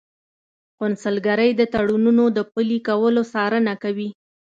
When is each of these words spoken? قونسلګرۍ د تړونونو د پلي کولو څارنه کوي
قونسلګرۍ 0.77 1.51
د 1.55 1.61
تړونونو 1.73 2.23
د 2.37 2.39
پلي 2.53 2.77
کولو 2.87 3.21
څارنه 3.33 3.73
کوي 3.83 4.09